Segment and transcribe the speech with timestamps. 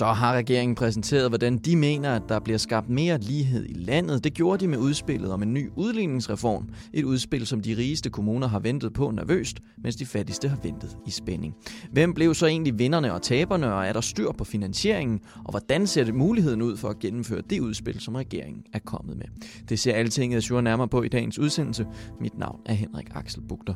[0.00, 4.24] Så har regeringen præsenteret, hvordan de mener, at der bliver skabt mere lighed i landet.
[4.24, 6.68] Det gjorde de med udspillet om en ny udligningsreform.
[6.92, 10.96] Et udspil, som de rigeste kommuner har ventet på nervøst, mens de fattigste har ventet
[11.06, 11.54] i spænding.
[11.92, 15.20] Hvem blev så egentlig vinderne og taberne, og er der styr på finansieringen?
[15.44, 19.16] Og hvordan ser det muligheden ud for at gennemføre det udspil, som regeringen er kommet
[19.16, 19.26] med?
[19.68, 21.86] Det ser Altinget Azure nærmere på i dagens udsendelse.
[22.20, 23.74] Mit navn er Henrik Axel Bugter.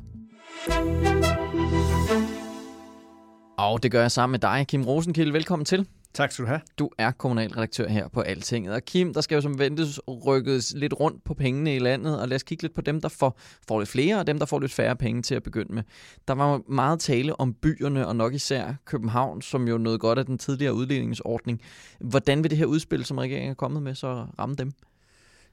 [3.59, 5.33] Og det gør jeg sammen med dig, Kim Rosenkilde.
[5.33, 5.87] Velkommen til.
[6.15, 6.61] Tak skal du have.
[6.79, 8.75] Du er kommunalredaktør her på Altinget.
[8.75, 12.29] Og Kim, der skal jo som ventes rykkes lidt rundt på pengene i landet, og
[12.29, 14.61] lad os kigge lidt på dem, der får, får lidt flere, og dem, der får
[14.61, 15.83] lidt færre penge til at begynde med.
[16.29, 20.27] Der var meget tale om byerne, og nok især København, som jo nåede godt af
[20.27, 21.61] den tidligere udligningsordning.
[22.01, 24.73] Hvordan vil det her udspil, som regeringen er kommet med, så ramme dem?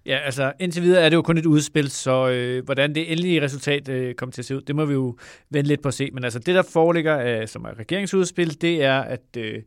[0.06, 3.42] Ja, altså indtil videre er det jo kun et udspil, så øh, hvordan det endelige
[3.42, 5.18] resultat øh, kommer til at se ud, det må vi jo
[5.50, 6.10] vente lidt på at se.
[6.14, 9.62] Men altså det, der foreligger, øh, som er regeringsudspil, det er, at øh,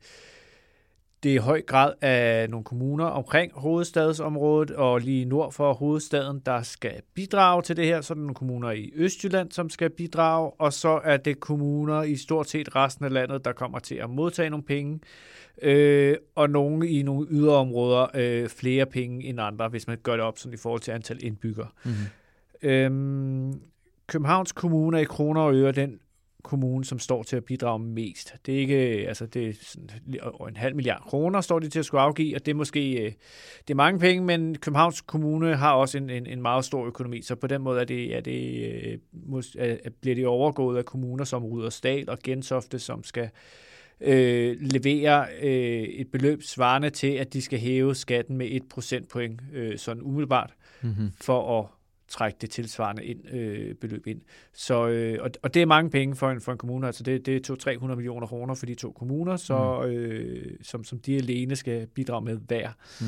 [1.24, 6.42] det er i høj grad af nogle kommuner omkring hovedstadsområdet og lige nord for hovedstaden,
[6.46, 8.00] der skal bidrage til det her.
[8.00, 12.02] Så er der nogle kommuner i Østjylland, som skal bidrage, og så er det kommuner
[12.02, 15.00] i stort set resten af landet, der kommer til at modtage nogle penge,
[15.62, 20.20] øh, og nogle i nogle yderområder øh, flere penge end andre, hvis man gør det
[20.20, 21.68] op sådan i forhold til antal indbyggere.
[21.84, 22.70] Mm-hmm.
[22.70, 23.60] Øhm,
[24.06, 25.98] Københavns Kommune i kroner og øre, den
[26.44, 28.34] kommune, som står til at bidrage mest.
[28.46, 28.76] Det er ikke,
[29.08, 29.90] altså det er sådan
[30.48, 33.14] en halv milliard kroner, står de til at skulle afgive, og det er måske,
[33.68, 37.22] det er mange penge, men Københavns Kommune har også en, en, en meget stor økonomi,
[37.22, 39.00] så på den måde er det, er det,
[39.58, 43.28] er, bliver det overgået af kommuner som Rudersdal og Gentofte, som skal
[44.00, 49.40] øh, levere øh, et beløb svarende til, at de skal hæve skatten med et procentpoint,
[49.52, 51.10] øh, sådan umiddelbart, mm-hmm.
[51.20, 51.66] for at
[52.14, 54.20] trække det tilsvarende ind, øh, beløb ind.
[54.52, 57.26] Så, øh, og, og det er mange penge for en, for en kommune, altså det,
[57.26, 59.90] det er 200-300 millioner kroner for de to kommuner, så, mm.
[59.90, 62.70] øh, som, som de alene skal bidrage med hver.
[63.00, 63.06] Mm.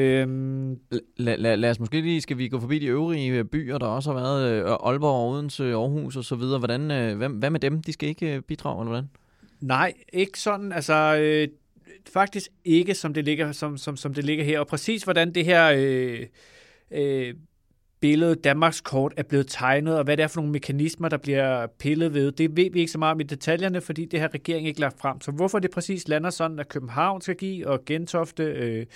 [0.00, 0.78] Øhm,
[1.16, 4.12] lad, lad, lad os måske lige, skal vi gå forbi de øvrige byer, der også
[4.12, 6.58] har været, øh, Aalborg, Odense, Aarhus og så videre.
[6.58, 7.82] Hvordan, øh, hvad, hvad med dem?
[7.82, 9.10] De skal ikke øh, bidrage, eller hvordan?
[9.60, 10.72] Nej, ikke sådan.
[10.72, 11.48] Altså, øh,
[12.12, 14.60] faktisk ikke, som det ligger, som, som, som det ligger her.
[14.60, 16.26] Og præcis hvordan det her øh,
[16.90, 17.34] øh,
[18.04, 21.66] billede, Danmarks kort, er blevet tegnet, og hvad det er for nogle mekanismer, der bliver
[21.66, 24.68] pillet ved, det ved vi ikke så meget om i detaljerne, fordi det har regeringen
[24.68, 25.20] ikke lagt frem.
[25.20, 28.86] Så hvorfor det præcis lander sådan, at København skal give, og Gentofte, øh,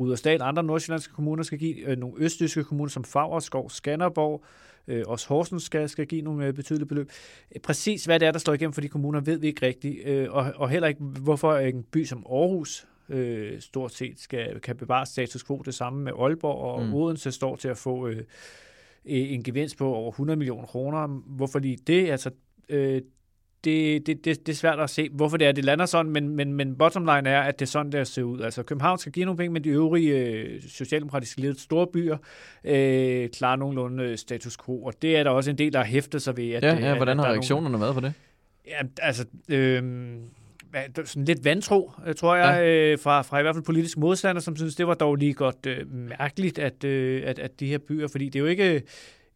[0.00, 4.44] Rudersdal og andre nordsjællandske kommuner skal give, øh, nogle østjyske kommuner som Favreskov, Skanderborg,
[4.88, 7.10] øh, også Horsens skal, skal give nogle øh, betydelige beløb.
[7.62, 10.26] Præcis hvad det er, der står igennem for de kommuner, ved vi ikke rigtigt, øh,
[10.30, 15.06] og, og heller ikke, hvorfor en by som Aarhus øh, stort set skal, kan bevare
[15.06, 15.56] status quo.
[15.56, 16.94] Det samme med Aalborg og mm.
[16.94, 18.22] Odense står til at få øh,
[19.04, 21.06] en gevinst på over 100 millioner kroner.
[21.06, 22.10] Hvorfor lige det?
[22.10, 22.30] Altså,
[22.68, 23.02] øh,
[23.64, 26.28] det, det, det, det er svært at se, hvorfor det er, det lander sådan, men,
[26.28, 28.40] men, men bottom line er, at det er sådan, der ser ud.
[28.40, 32.16] Altså København skal give nogle penge, men de øvrige øh, socialdemokratiske ledede store byer
[32.64, 35.86] øh, klarer nogenlunde øh, status quo, og det er der også en del, der har
[35.86, 36.50] hæftet sig ved.
[36.50, 37.82] At, ja, ja, hvordan har reaktionerne nogle...
[37.82, 38.12] været på det?
[38.66, 39.24] Ja, altså...
[39.48, 39.82] Øh,
[41.04, 42.92] sådan lidt vantro, øh, tror jeg, ja.
[42.92, 45.66] øh, fra, fra i hvert fald politisk modstander, som synes, det var dog lige godt
[45.66, 48.82] øh, mærkeligt, at, øh, at, at de her byer, fordi det er jo ikke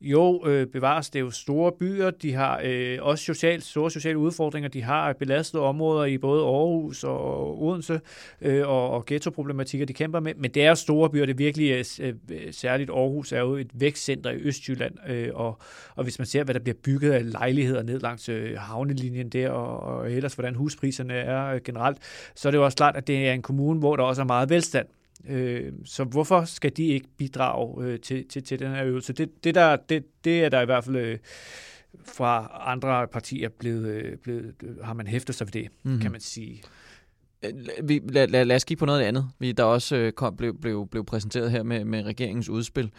[0.00, 1.10] jo, øh, bevares.
[1.10, 5.12] Det er jo store byer, de har øh, også socialt, store sociale udfordringer, de har
[5.12, 8.00] belastede områder i både Aarhus og Odense
[8.40, 12.08] øh, og, og ghettoproblematikker, de kæmper med, men det er store byer, det virkelig øh,
[12.08, 15.58] er, øh, særligt Aarhus er jo et vækstcenter i Østjylland, øh, og,
[15.96, 19.50] og hvis man ser, hvad der bliver bygget af lejligheder ned langs øh, havnelinjen der,
[19.50, 21.98] og, og ellers hvordan huspriserne er øh, generelt,
[22.34, 24.26] så er det jo også klart, at det er en kommune, hvor der også er
[24.26, 24.86] meget velstand.
[25.28, 29.12] Øh, så hvorfor skal de ikke bidrage øh, til, til, til den her øvelse?
[29.12, 31.18] Det, det, der, det, det er der i hvert fald øh,
[32.04, 36.00] fra andre partier blevet, øh, blevet, har man hæftet sig ved det, mm-hmm.
[36.00, 36.62] kan man sige.
[37.44, 40.36] Øh, vi, lad, lad, lad os kigge på noget andet, vi, der også øh, kom,
[40.36, 42.90] blev, blev, blev præsenteret her med, med regeringens udspil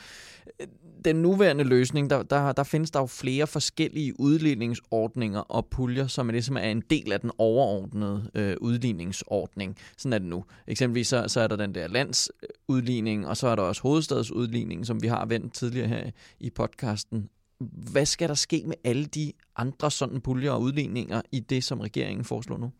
[0.59, 0.67] øh,
[1.05, 6.27] den nuværende løsning, der, der, der findes der jo flere forskellige udligningsordninger og puljer, som
[6.27, 9.77] er det, som er en del af den overordnede øh, udligningsordning.
[9.97, 10.45] Sådan er det nu.
[10.67, 14.85] Eksempelvis så, så er der den der landsudligning, øh, og så er der også hovedstadsudligning,
[14.85, 17.29] som vi har vendt tidligere her i podcasten.
[17.91, 21.79] hvad skal der ske med alle de andre sådan puljer og udligninger i det, som
[21.79, 22.71] regeringen foreslår nu?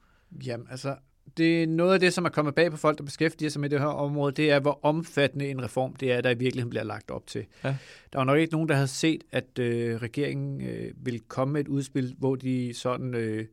[0.45, 0.95] Jamen, altså,
[1.38, 3.69] det er noget af det, som er kommet bag på folk, der beskæftiger sig med
[3.69, 6.83] det her område, det er, hvor omfattende en reform det er, der i virkeligheden bliver
[6.83, 7.45] lagt op til.
[7.63, 7.75] Ja.
[8.13, 11.62] Der var nok ikke nogen, der havde set, at øh, regeringen øh, ville komme med
[11.62, 13.45] et udspil, hvor de sådan øh,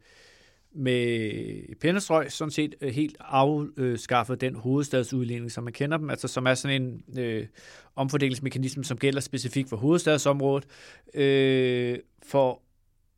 [0.72, 6.46] med pennestrøg sådan set øh, helt afskaffede den hovedstadsudligning, som man kender dem, altså som
[6.46, 7.46] er sådan en øh,
[7.96, 10.66] omfordelingsmekanisme, som gælder specifikt for hovedstadsområdet,
[11.14, 12.62] øh, for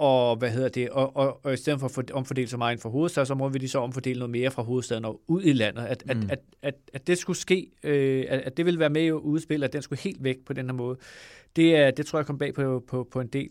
[0.00, 2.88] og hvad hedder det, og, og, og i stedet for at omfordele så meget for
[2.88, 5.82] hovedstadsområdet, vil de så omfordele noget mere fra hovedstaden og ud i landet.
[5.82, 6.22] At, mm.
[6.22, 9.12] at, at, at, at det skulle ske, øh, at, at det ville være med i
[9.12, 10.98] udspil, at den skulle helt væk på den her måde,
[11.56, 13.50] det, er, det tror jeg kom bag på, på, på en del.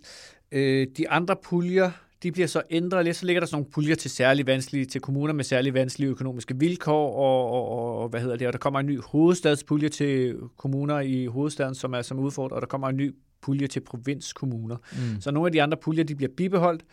[0.51, 1.92] Øh, de andre puljer,
[2.24, 5.01] de bliver så ændret lidt, så ligger der sådan nogle puljer til særlig vanskelige, til
[5.01, 8.80] kommuner med særlig vanskelige økonomiske vilkår, og, og, og hvad hedder det, og der kommer
[8.80, 12.98] en ny hovedstadspulje til kommuner i hovedstaden, som er som udfordret, og der kommer en
[12.98, 14.77] ny pulje til provinskommuner.
[14.91, 15.21] Mm.
[15.21, 16.86] Så nogle af de andre puljer, de bliver bibeholdt.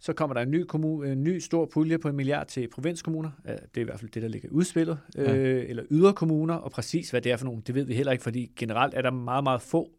[0.00, 3.30] Så kommer der en ny, kommune, en ny stor pulje på en milliard til provinskommuner.
[3.46, 4.98] Det er i hvert fald det, der ligger i udspillet.
[5.16, 5.36] Ja.
[5.36, 8.24] Øh, eller yderkommuner, og præcis hvad det er for nogle, det ved vi heller ikke,
[8.24, 9.90] fordi generelt er der meget, meget få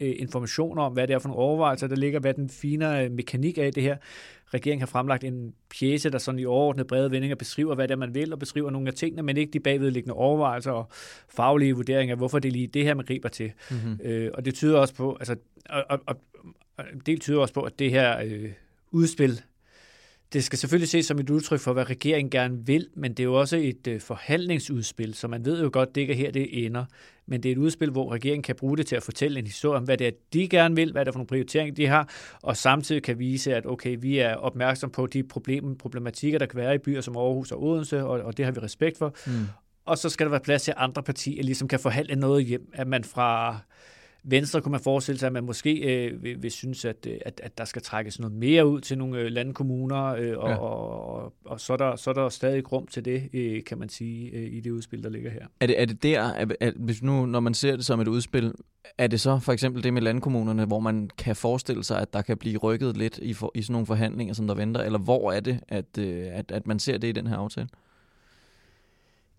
[0.00, 3.58] øh, informationer om, hvad det er for nogle overvejelser, der ligger, hvad den fine mekanik
[3.58, 3.96] er i det her.
[4.54, 7.98] Regeringen har fremlagt en pjæse, der sådan i overordnet brede vendinger beskriver, hvad det er,
[7.98, 10.88] man vil, og beskriver nogle af tingene, men ikke de bagvedliggende overvejelser og
[11.28, 13.52] faglige vurderinger, hvorfor det er lige det her, man griber til.
[13.70, 14.00] Mm-hmm.
[14.04, 15.36] Øh, og det tyder også på, altså,
[15.70, 16.16] og, og, og,
[16.76, 18.52] og det tyder også på, at det her øh,
[18.90, 19.40] udspil
[20.34, 23.24] det skal selvfølgelig ses som et udtryk for, hvad regeringen gerne vil, men det er
[23.24, 26.66] jo også et øh, forhandlingsudspil, så man ved jo godt, det ikke er her, det
[26.66, 26.84] ender.
[27.26, 29.76] Men det er et udspil, hvor regeringen kan bruge det til at fortælle en historie
[29.76, 32.08] om, hvad det er, de gerne vil, hvad det er for nogle prioriteringer, de har,
[32.42, 36.60] og samtidig kan vise, at okay, vi er opmærksom på de problemer, problematikker, der kan
[36.60, 39.16] være i byer som Aarhus og Odense, og, og det har vi respekt for.
[39.26, 39.32] Mm.
[39.84, 42.68] Og så skal der være plads til, at andre partier ligesom kan forhandle noget hjem,
[42.72, 43.58] at man fra
[44.26, 47.40] Venstre kunne man forestille sig, at man måske øh, vil, vil synes, at, øh, at,
[47.44, 50.56] at der skal trækkes noget mere ud til nogle øh, landkommuner, øh, og, ja.
[50.56, 53.78] og, og, og så, er der, så er der stadig rum til det, øh, kan
[53.78, 55.46] man sige, øh, i det udspil, der ligger her.
[55.60, 58.08] Er det, er det der, at, at, hvis nu, når man ser det som et
[58.08, 58.52] udspil,
[58.98, 62.22] er det så for eksempel det med landkommunerne, hvor man kan forestille sig, at der
[62.22, 65.32] kan blive rykket lidt i, for, i sådan nogle forhandlinger, som der venter, eller hvor
[65.32, 67.68] er det, at, øh, at, at man ser det i den her aftale?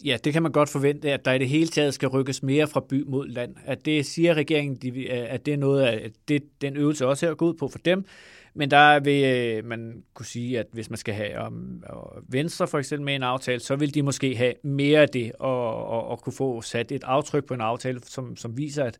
[0.03, 2.67] Ja, det kan man godt forvente, at der i det hele taget skal rykkes mere
[2.67, 3.55] fra by mod land.
[3.65, 7.33] At det siger regeringen, øh, at det er noget af det, den øvelse også her
[7.33, 8.05] går ud på for dem.
[8.53, 11.83] Men der vil øh, man kunne sige, at hvis man skal have om,
[12.27, 15.85] Venstre for eksempel med en aftale, så vil de måske have mere af det, og,
[15.85, 18.97] og, og kunne få sat et aftryk på en aftale, som, som viser, at,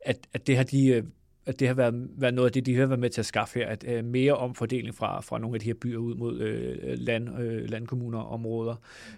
[0.00, 1.02] at, at det har de øh,
[1.46, 3.58] at det har været, været noget af det, de har været med til at skaffe
[3.58, 6.98] her, at uh, mere omfordeling fra, fra nogle af de her byer ud mod uh,
[6.98, 8.76] land, uh, landkommuner og områder.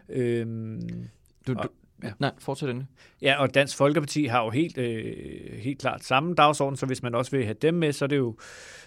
[0.09, 0.81] Øhm,
[1.47, 1.71] du, du, og,
[2.03, 2.12] ja.
[2.19, 2.88] Nej, fortsæt endelig.
[3.23, 7.15] Ja, og Dansk Folkeparti har jo helt, øh, helt klart samme dagsorden, så hvis man
[7.15, 8.37] også vil have dem med, så, er det jo,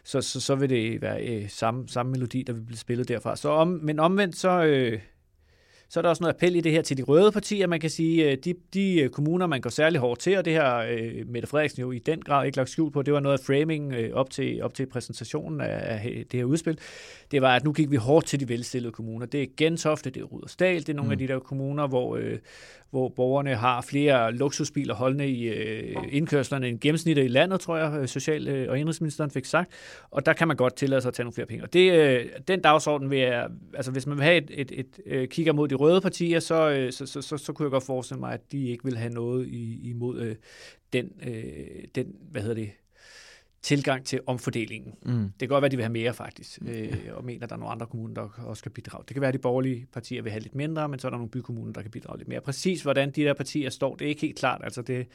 [0.03, 3.35] så, så, så vil det være øh, samme, samme melodi, der vil blive spillet derfra.
[3.35, 4.63] Så om, men omvendt, så...
[4.63, 4.99] Øh,
[5.89, 7.67] så er der også noget appel i det her til de røde partier.
[7.67, 10.53] Man kan sige, øh, de, de øh, kommuner, man går særlig hårdt til, og det
[10.53, 13.39] her øh, Mette Frederiksen jo i den grad ikke lagt skjul på, det var noget
[13.39, 16.79] af framing op, til, op til præsentationen af, det her udspil.
[17.31, 19.25] Det var, at nu gik vi hårdt til de velstillede kommuner.
[19.25, 21.11] Det er Gentofte, det er Rudersdal, det er nogle mm.
[21.11, 22.19] af de der kommuner, hvor,
[22.89, 25.51] hvor borgerne har flere luksusbiler holdende i
[26.09, 29.71] indkørslerne end gennemsnittet i landet, tror jeg, Social- og Indrigsministeren fik sagt.
[30.11, 31.63] Og der kan man godt tillade sig at tage nogle flere penge.
[31.63, 35.29] Og det, den dagsorden vil jeg, altså hvis man vil have et, et, et, et
[35.29, 38.19] kigger mod de røde partier, så, øh, så, så, så, så kunne jeg godt forestille
[38.19, 40.35] mig, at de ikke vil have noget i, imod øh,
[40.93, 42.71] den, øh, den, hvad hedder det,
[43.61, 44.93] tilgang til omfordelingen.
[45.01, 45.11] Mm.
[45.11, 46.67] Det kan godt være, at de vil have mere faktisk, mm.
[46.67, 49.03] øh, og mener, at der er nogle andre kommuner, der også kan bidrage.
[49.07, 51.17] Det kan være, at de borgerlige partier vil have lidt mindre, men så er der
[51.17, 52.41] nogle bykommuner, der kan bidrage lidt mere.
[52.41, 54.61] Præcis hvordan de der partier står, det er ikke helt klart.
[54.63, 55.07] Altså det,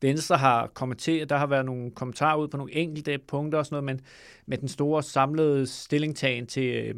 [0.00, 3.84] Venstre har kommenteret, der har været nogle kommentarer ud på nogle enkelte punkter og sådan
[3.84, 4.06] noget, men
[4.46, 6.94] med den store samlede stillingtagen til, øh,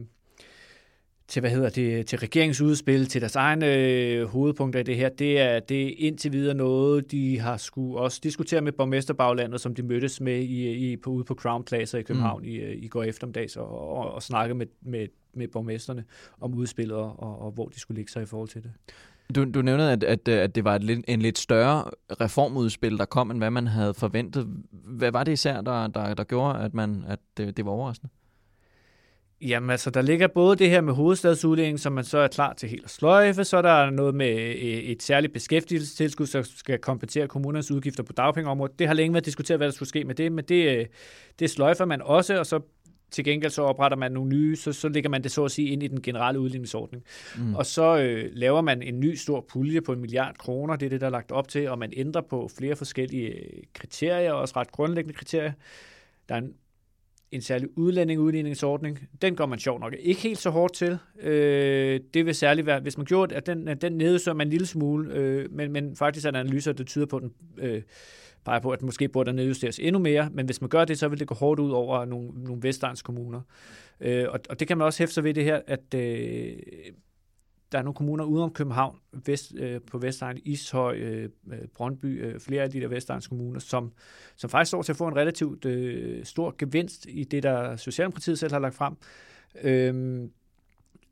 [1.29, 5.41] til, hvad hedder det, til regeringsudspil, til deres egne øh, hovedpunkter i det her, det
[5.41, 9.83] er, det er indtil videre noget, de har skulle også diskutere med borgmesterbaglandet, som de
[9.83, 12.49] mødtes med i, i, på, ude på Crown Plaza i København mm.
[12.49, 16.05] i, øh, i går eftermiddags, og, og, og snakke med, med, med borgmesterne
[16.41, 18.71] om udspillet, og, og hvor de skulle ligge sig i forhold til det.
[19.35, 23.05] Du, du nævnte, at, at, at det var et lidt, en lidt større reformudspil, der
[23.05, 24.49] kom, end hvad man havde forventet.
[24.71, 28.13] Hvad var det især, der, der, der gjorde, at, man, at det, det var overraskende?
[29.41, 32.69] Jamen altså, der ligger både det her med hovedstadsuddelingen, som man så er klar til
[32.69, 37.29] helt at sløjfe, så er der noget med øh, et særligt beskæftigelsestilskud, som skal kompensere
[37.29, 38.79] kommunernes udgifter på dagpengeområdet.
[38.79, 40.87] Det har længe været diskuteret, hvad der skulle ske med det, men det, øh,
[41.39, 42.61] det sløjfer man også, og så
[43.11, 45.69] til gengæld så opretter man nogle nye, så, så lægger man det så at sige
[45.69, 47.05] ind i den generelle udligningsordning.
[47.39, 47.55] Mm.
[47.55, 50.91] Og så øh, laver man en ny stor pulje på en milliard kroner, det er
[50.91, 53.35] det, der er lagt op til, og man ændrer på flere forskellige
[53.75, 55.53] kriterier, også ret grundlæggende kriterier.
[56.29, 56.53] Der er en
[57.33, 59.09] en særlig udlændingeudligningsordning.
[59.23, 60.99] Den går man sjov nok ikke helt så hårdt til.
[61.21, 64.67] Øh, det vil særligt være, hvis man gjorde, at den, den nedsøger man en lille
[64.67, 67.83] smule, øh, men, men faktisk er der analyser, der tyder på, at den øh,
[68.45, 71.09] peger på, at måske burde der nedjusteres endnu mere, men hvis man gør det, så
[71.09, 73.41] vil det gå hårdt ud over nogle, nogle vestegns kommuner.
[74.01, 76.53] Øh, og, og det kan man også hæfte sig ved det her, at øh,
[77.73, 82.41] der er nogle kommuner uden København, vest, øh, på Vestegn, Ishøj, øh, øh Brøndby, øh,
[82.41, 83.93] flere af de der Vestegns kommuner, som,
[84.37, 88.39] som faktisk står til at få en relativt øh, stor gevinst i det, der Socialdemokratiet
[88.39, 88.97] selv har lagt frem.
[89.63, 90.29] Øh,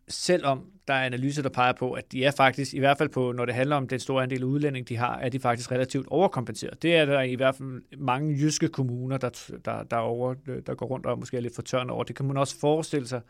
[0.09, 3.33] selvom der er analyser, der peger på, at de er faktisk, i hvert fald på,
[3.33, 6.07] når det handler om den store andel af udlænding, de har, er de faktisk relativt
[6.09, 6.83] overkompenseret.
[6.83, 10.35] Det er der i hvert fald mange jyske kommuner, der, der, der, over,
[10.67, 12.05] der går rundt og måske er lidt fortørnet over.
[12.05, 13.21] Det kan man også forestille sig,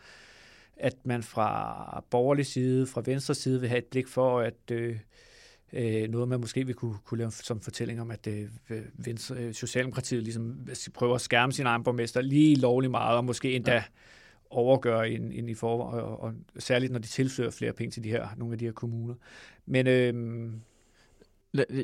[0.76, 4.96] at man fra borgerlig side, fra venstre side, vil have et blik for, at øh,
[5.72, 8.48] øh, noget, man måske vil kunne, kunne lave som fortælling om, at øh,
[8.94, 13.52] venstre, øh, Socialdemokratiet ligesom prøver at skærme sin egen borgmester lige lovlig meget, og måske
[13.52, 13.84] endda ja.
[14.50, 18.10] overgøre end, end i forvejen, og, og særligt når de tilfører flere penge til de
[18.10, 19.14] her, nogle af de her kommuner.
[19.66, 20.52] Men øh,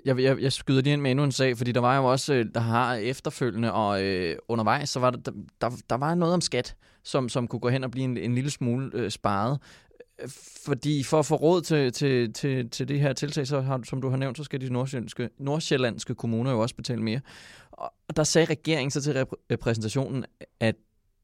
[0.04, 2.34] jeg, jeg, jeg skyder lige ind med endnu en sag, fordi der var jo også,
[2.34, 6.34] øh, der har efterfølgende og øh, undervejs, så var der, der, der, der var noget
[6.34, 9.58] om skat, som, som kunne gå hen og blive en, en lille smule øh, sparet.
[10.66, 14.00] Fordi for at få råd til, til, til, til det her tiltag, så har, som
[14.00, 17.20] du har nævnt, så skal de nordsjællandske, nordsjællandske kommuner jo også betale mere.
[17.72, 20.24] Og der sagde regeringen så til repræsentationen,
[20.60, 20.76] at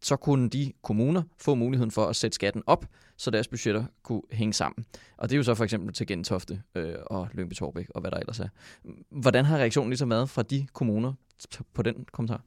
[0.02, 2.86] så kunne de kommuner få muligheden for at sætte skatten op,
[3.16, 4.86] så deres budgetter kunne hænge sammen.
[5.16, 8.10] Og det er jo så for eksempel til Gentofte øh, og Lyngby Torbæk og hvad
[8.10, 8.48] der ellers er.
[9.10, 11.12] Hvordan har reaktionen ligesom været fra de kommuner
[11.74, 12.42] på den kommentar?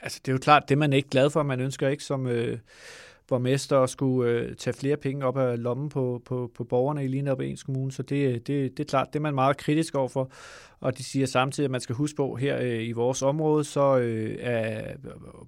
[0.00, 2.26] Altså det er jo klart, det man er ikke glad for, man ønsker ikke som...
[2.26, 2.58] Øh
[3.28, 7.32] borgmester skulle øh, tage flere penge op af lommen på, på, på borgerne i lige
[7.32, 9.94] op i ens kommune, så det, det, det er klart, det er man meget kritisk
[9.94, 10.30] overfor,
[10.80, 13.98] og de siger samtidig, at man skal huske på, her øh, i vores område, så
[13.98, 14.92] øh, er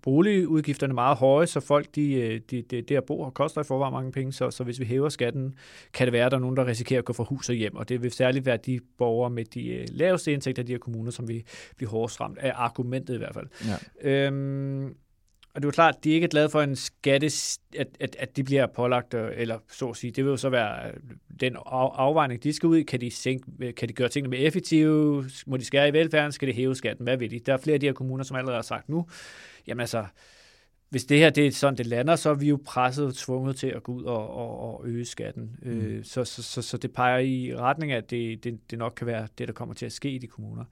[0.03, 4.13] boligudgifterne meget høje, så folk, de, øh, de, de, der bor, koster i forvejen mange
[4.13, 5.55] penge, så, så hvis vi hæver skatten,
[5.93, 7.77] kan det være, at der er nogen, der risikerer at gå fra hus og hjem,
[7.77, 10.79] og det vil særligt være de borgere med de øh, laveste indtægter af de her
[10.79, 11.45] kommuner, som vi
[11.77, 12.53] bliver hårdest ramt af.
[12.55, 13.47] Argumentet i hvert fald.
[14.03, 14.27] Ja.
[14.27, 14.95] Øhm,
[15.55, 17.27] og det er jo klart, de ikke er glade for en skatte,
[17.79, 20.49] at, at, at de bliver pålagt, øh, eller så at sige, det vil jo så
[20.49, 20.95] være øh,
[21.41, 22.83] den afvejning, de skal ud i.
[22.83, 25.25] Kan de, sænke, kan de gøre tingene mere effektive?
[25.47, 26.33] Må de skære i velfærden?
[26.33, 27.05] Skal de hæve skatten?
[27.05, 27.39] Hvad vil de?
[27.39, 29.07] Der er flere af de her kommuner, som allerede har sagt nu,
[29.67, 30.05] jamen altså,
[30.91, 33.57] hvis det her det er sådan, det lander, så er vi jo presset og tvunget
[33.57, 35.57] til at gå ud og, og, og øge skatten.
[35.63, 35.71] Mm.
[35.71, 38.93] Øh, så, så, så, så det peger i retning af, at det, det, det nok
[38.97, 40.65] kan være det, der kommer til at ske i de kommuner.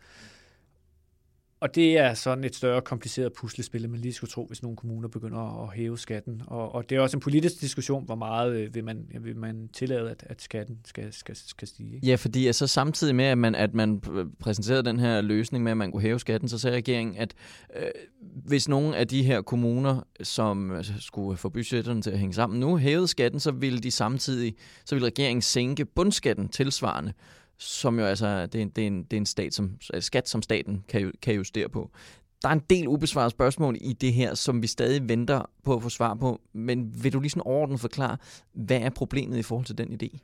[1.60, 5.08] Og det er sådan et større kompliceret puslespil, man lige skulle tro, hvis nogle kommuner
[5.08, 6.42] begynder at hæve skatten.
[6.46, 9.68] Og, og det er også en politisk diskussion, hvor meget øh, vil, man, vil man
[9.72, 11.94] tillade, at, at skatten skal, skal, skal stige.
[11.94, 12.06] Ikke?
[12.06, 14.00] Ja, fordi altså, samtidig med, at man, at man
[14.38, 17.34] præsenterede den her løsning med, at man kunne hæve skatten, så sagde regeringen, at
[17.76, 17.82] øh,
[18.20, 22.60] hvis nogle af de her kommuner, som altså, skulle få budgetterne til at hænge sammen
[22.60, 27.12] nu, hævede skatten, så ville de samtidig, så ville regeringen sænke bundskatten tilsvarende
[27.58, 30.28] som jo altså, det er, det er, en, det er en stat, som, altså skat,
[30.28, 31.90] som staten kan, kan justere på.
[32.42, 35.82] Der er en del ubesvarede spørgsmål i det her, som vi stadig venter på at
[35.82, 38.16] få svar på, men vil du lige sådan overordnet forklare,
[38.52, 40.18] hvad er problemet i forhold til den idé?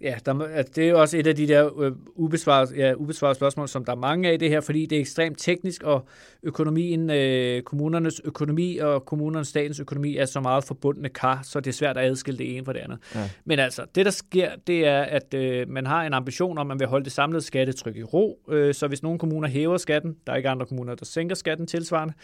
[0.00, 3.68] Ja, der, altså, det er også et af de der øh, ubesvarede, ja, ubesvarede spørgsmål,
[3.68, 6.08] som der er mange af i det her, fordi det er ekstremt teknisk, og
[6.42, 11.70] økonomien, øh, kommunernes økonomi og kommunernes statens økonomi er så meget forbundne kar, så det
[11.70, 12.98] er svært at adskille det ene fra det andet.
[13.14, 13.30] Ja.
[13.44, 16.66] Men altså, det der sker, det er, at øh, man har en ambition om, at
[16.66, 20.16] man vil holde det samlede skattetryk i ro, øh, så hvis nogle kommuner hæver skatten,
[20.26, 22.14] der er ikke andre kommuner, der sænker skatten tilsvarende,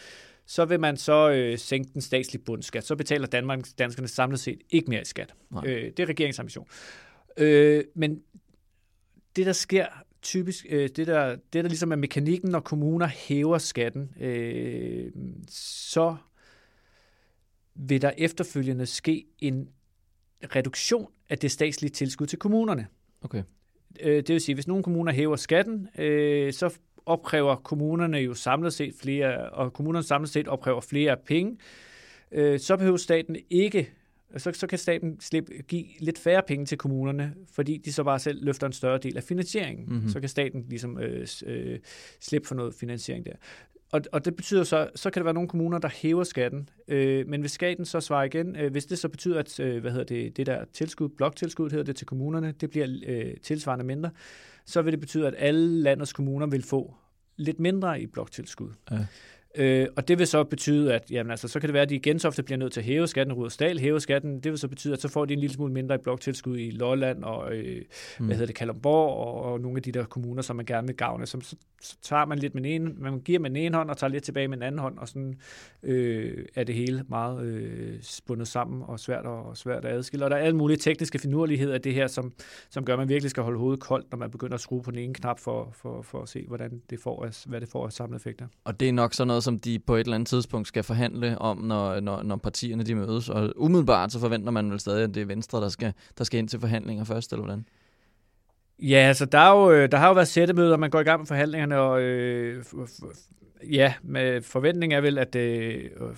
[0.45, 2.85] så vil man så øh, sænke den statslige bundskat.
[2.85, 5.33] Så betaler Danmark, danskerne samlet set ikke mere i skat.
[5.65, 6.67] Øh, det er regeringens ambition.
[7.37, 8.21] Øh, men
[9.35, 9.85] det, der sker
[10.21, 15.11] typisk, øh, det, der, det der ligesom er mekanikken, når kommuner hæver skatten, øh,
[15.49, 16.15] så
[17.75, 19.69] vil der efterfølgende ske en
[20.43, 22.87] reduktion af det statslige tilskud til kommunerne.
[23.21, 23.43] Okay.
[23.99, 28.73] Øh, det vil sige, hvis nogle kommuner hæver skatten, øh, så opkræver kommunerne jo samlet
[28.73, 31.57] set flere, og kommunerne samlet set opkræver flere penge,
[32.31, 33.91] øh, så behøver staten ikke
[34.37, 38.19] så, så kan staten slippe, give lidt færre penge til kommunerne, fordi de så bare
[38.19, 39.85] selv løfter en større del af finansieringen.
[39.89, 40.09] Mm-hmm.
[40.09, 41.79] Så kan staten ligesom øh, øh,
[42.19, 43.33] slippe for noget finansiering der.
[43.91, 47.27] Og, og det betyder så, så kan der være nogle kommuner, der hæver skatten, øh,
[47.27, 50.05] men hvis skatten så svarer igen, øh, hvis det så betyder, at øh, hvad hedder
[50.05, 54.11] det, det der tilskud, bloktilskud hedder det til kommunerne, det bliver øh, tilsvarende mindre,
[54.65, 56.95] så vil det betyde, at alle landets kommuner vil få
[57.37, 58.69] lidt mindre i bloktilskud.
[58.91, 59.05] Ja.
[59.55, 61.95] Øh, og det vil så betyde, at jamen, altså, så kan det være, at de
[61.95, 64.39] igen så ofte bliver nødt til at hæve skatten, Rudersdal hæve skatten.
[64.39, 66.71] Det vil så betyde, at så får de en lille smule mindre i bloktilskud i
[66.71, 67.81] Lolland og øh,
[68.19, 68.25] mm.
[68.25, 70.95] hvad hedder det, Kalundborg og, og nogle af de der kommuner, som man gerne vil
[70.95, 71.25] gavne.
[71.25, 73.89] Så, så, så tager man lidt med en ene, man giver med den ene hånd
[73.89, 75.39] og tager lidt tilbage med den anden hånd, og sådan
[75.83, 80.25] øh, er det hele meget øh, spundet sammen og svært og svært at adskille.
[80.25, 82.33] Og der er alle mulige tekniske finurligheder af det her, som,
[82.69, 84.91] som gør, at man virkelig skal holde hovedet koldt, når man begynder at skrue på
[84.91, 87.93] den ene knap for, for, for at se, hvordan det får, hvad det får af
[87.93, 88.47] samlede effekter.
[88.63, 91.37] Og det er nok sådan noget, som de på et eller andet tidspunkt skal forhandle
[91.37, 93.29] om, når, når, når partierne de mødes.
[93.29, 96.37] Og umiddelbart så forventer man vel stadig, at det er Venstre, der skal, der skal
[96.39, 97.65] ind til forhandlinger først, eller hvordan?
[98.79, 101.19] Ja, altså der, er jo, øh, der har jo været sættemøder, man går i gang
[101.19, 102.63] med forhandlingerne, og øh,
[103.71, 106.15] ja, med forventning er vel, at, øh, øh,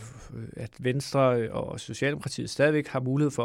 [0.57, 3.43] at Venstre og Socialdemokratiet stadigvæk har mulighed for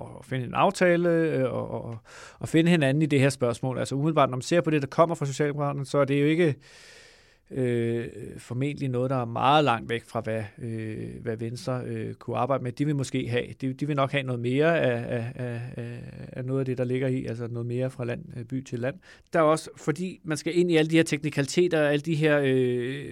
[0.00, 1.98] at, at finde en aftale øh, og, og,
[2.38, 3.78] og finde hinanden i det her spørgsmål.
[3.78, 6.26] Altså umiddelbart, når man ser på det, der kommer fra Socialdemokraterne, så er det jo
[6.26, 6.54] ikke
[7.50, 8.06] øh,
[8.38, 12.64] formentlig noget, der er meget langt væk fra, hvad, øh, hvad Venstre øh, kunne arbejde
[12.64, 12.72] med.
[12.72, 15.32] De vil måske have, de, de vil nok have noget mere af, af,
[15.76, 16.00] af,
[16.32, 18.78] af noget af det, der ligger i, altså noget mere fra land, øh, by til
[18.78, 18.94] land.
[19.32, 22.40] Der er også, fordi man skal ind i alle de her teknikaliteter, alle de her,
[22.44, 23.04] øh,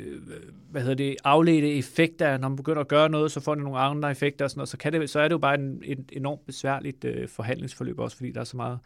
[0.70, 3.78] hvad hedder det, afledte effekter, når man begynder at gøre noget, så får det nogle
[3.78, 6.08] andre effekter og sådan noget, så, kan det, så er det jo bare en, en
[6.12, 8.78] enormt besværligt øh, forhandlingsforløb også, fordi der er så meget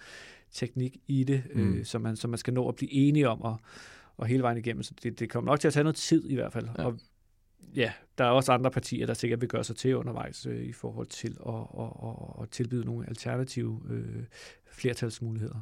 [0.53, 1.85] teknik i det, øh, mm.
[1.85, 3.57] som, man, som man skal nå at blive enige om, og
[4.21, 4.83] og hele vejen igennem.
[4.83, 6.69] Så det, det kommer nok til at tage noget tid i hvert fald.
[6.79, 6.85] Ja.
[6.85, 6.99] Og
[7.77, 10.73] ja, der er også andre partier, der sikkert vil gøre sig til undervejs øh, i
[10.73, 14.25] forhold til at, at, at, at tilbyde nogle alternative øh,
[14.73, 15.61] flertalsmuligheder.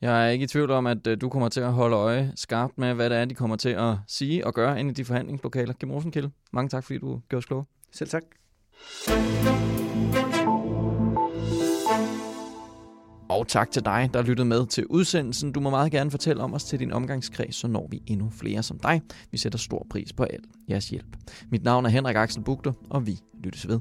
[0.00, 2.78] Jeg er ikke i tvivl om, at øh, du kommer til at holde øje skarpt
[2.78, 5.72] med, hvad det er, de kommer til at sige og gøre inde i de forhandlingslokaler.
[5.72, 7.64] Kim Rosenkilde, mange tak, fordi du gjorde os klogere.
[7.92, 8.24] Selv tak.
[13.38, 15.52] Og tak til dig, der lyttede med til udsendelsen.
[15.52, 18.62] Du må meget gerne fortælle om os til din omgangskreds, så når vi endnu flere
[18.62, 19.02] som dig.
[19.30, 21.16] Vi sætter stor pris på alt jeres hjælp.
[21.50, 23.80] Mit navn er Henrik Axel Bugter, og vi lyttes ved.